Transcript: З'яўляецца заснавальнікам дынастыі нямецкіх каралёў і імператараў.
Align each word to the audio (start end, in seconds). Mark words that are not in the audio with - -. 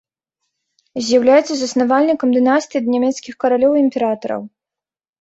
З'яўляецца 1.09 1.53
заснавальнікам 1.59 2.29
дынастыі 2.39 2.87
нямецкіх 2.97 3.33
каралёў 3.47 3.71
і 3.81 3.89
імператараў. 3.89 4.41